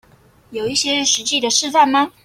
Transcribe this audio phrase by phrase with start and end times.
[0.49, 2.11] 有一些實際的示範嗎